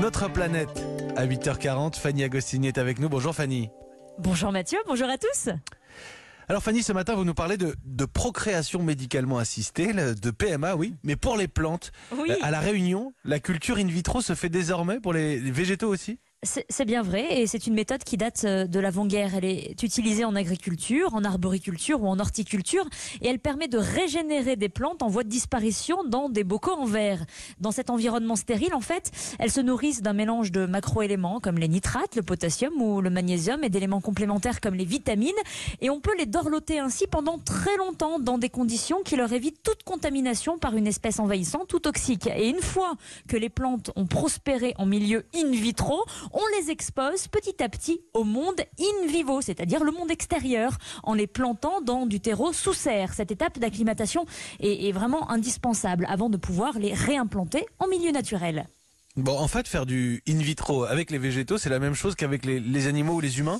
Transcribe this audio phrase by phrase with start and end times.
[0.00, 0.84] Notre planète
[1.16, 1.96] à 8h40.
[1.96, 3.08] Fanny Agostini est avec nous.
[3.08, 3.70] Bonjour Fanny.
[4.18, 5.50] Bonjour Mathieu, bonjour à tous.
[6.48, 10.94] Alors Fanny, ce matin, vous nous parlez de, de procréation médicalement assistée, de PMA, oui,
[11.02, 11.92] mais pour les plantes.
[12.16, 12.30] Oui.
[12.30, 15.88] Euh, À La Réunion, la culture in vitro se fait désormais pour les les végétaux
[15.88, 16.18] aussi?
[16.44, 19.34] C'est bien vrai et c'est une méthode qui date euh, de l'avant-guerre.
[19.34, 22.88] Elle est utilisée en agriculture, en arboriculture ou en horticulture
[23.20, 26.84] et elle permet de régénérer des plantes en voie de disparition dans des bocaux en
[26.84, 27.24] verre.
[27.58, 31.66] Dans cet environnement stérile, en fait, elles se nourrissent d'un mélange de macro-éléments comme les
[31.66, 35.32] nitrates, le potassium ou le magnésium et d'éléments complémentaires comme les vitamines
[35.80, 39.64] et on peut les dorloter ainsi pendant très longtemps dans des conditions qui leur évitent
[39.64, 42.28] toute contamination par une espèce envahissante ou toxique.
[42.28, 42.92] Et une fois
[43.26, 48.00] que les plantes ont prospéré en milieu in vitro, on les expose petit à petit
[48.14, 52.74] au monde in vivo, c'est-à-dire le monde extérieur, en les plantant dans du terreau sous
[52.74, 53.14] serre.
[53.14, 54.26] Cette étape d'acclimatation
[54.60, 58.68] est, est vraiment indispensable avant de pouvoir les réimplanter en milieu naturel.
[59.16, 62.44] Bon, en fait, faire du in vitro avec les végétaux, c'est la même chose qu'avec
[62.44, 63.58] les, les animaux ou les humains?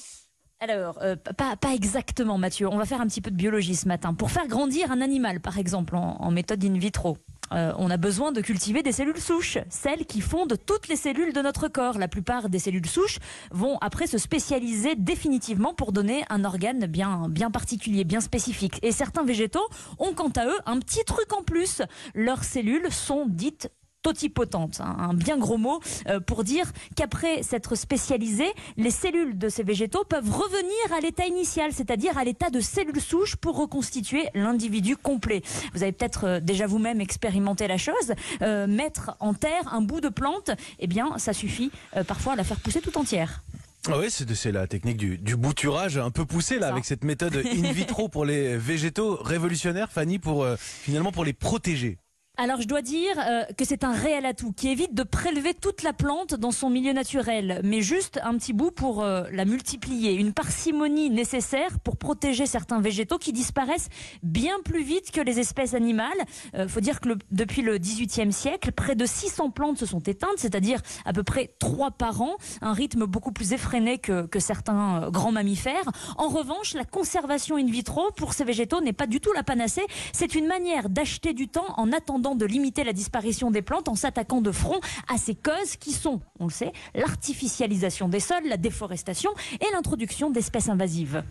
[0.61, 3.87] Alors, euh, pas, pas exactement Mathieu, on va faire un petit peu de biologie ce
[3.87, 4.13] matin.
[4.13, 7.17] Pour faire grandir un animal, par exemple, en, en méthode in vitro,
[7.53, 11.33] euh, on a besoin de cultiver des cellules souches, celles qui fondent toutes les cellules
[11.33, 11.99] de notre corps.
[11.99, 13.19] La plupart des cellules souches
[13.51, 18.79] vont après se spécialiser définitivement pour donner un organe bien, bien particulier, bien spécifique.
[18.83, 19.67] Et certains végétaux
[19.99, 21.83] ont quant à eux un petit truc en plus.
[22.15, 23.71] Leurs cellules sont dites
[24.03, 29.49] totipotentes, hein, un bien gros mot euh, pour dire qu'après s'être spécialisées, les cellules de
[29.49, 34.29] ces végétaux peuvent revenir à l'état initial, c'est-à-dire à l'état de cellules souches pour reconstituer
[34.35, 35.43] l'individu complet.
[35.75, 40.01] Vous avez peut-être euh, déjà vous-même expérimenté la chose, Euh, mettre en terre un bout
[40.01, 43.43] de plante, eh bien ça suffit euh, parfois à la faire pousser tout entière.
[43.89, 47.37] Ah oui, c'est la technique du, du bouturage un peu poussée là, avec cette méthode
[47.37, 51.99] in vitro pour les végétaux révolutionnaire, Fanny, pour euh, finalement pour les protéger.
[52.41, 55.83] Alors je dois dire euh, que c'est un réel atout qui évite de prélever toute
[55.83, 60.13] la plante dans son milieu naturel, mais juste un petit bout pour euh, la multiplier.
[60.15, 63.89] Une parcimonie nécessaire pour protéger certains végétaux qui disparaissent
[64.23, 66.17] bien plus vite que les espèces animales.
[66.57, 70.37] Il faut dire que depuis le XVIIIe siècle, près de 600 plantes se sont éteintes,
[70.37, 75.03] c'est-à-dire à peu près 3 par an, un rythme beaucoup plus effréné que, que certains
[75.03, 75.91] euh, grands mammifères.
[76.17, 79.87] En revanche, la conservation in vitro pour ces végétaux n'est pas du tout la panacée.
[80.13, 83.95] C'est une manière d'acheter du temps en attendant de limiter la disparition des plantes en
[83.95, 84.81] s'attaquant de front
[85.13, 89.31] à ces causes qui sont, on le sait, l'artificialisation des sols, la déforestation
[89.61, 91.23] et l'introduction d'espèces invasives.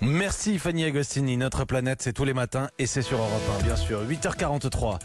[0.00, 1.36] Merci Fanny Agostini.
[1.36, 4.02] Notre planète, c'est tous les matins et c'est sur Europe 1, bien sûr.
[4.02, 4.98] 8h43.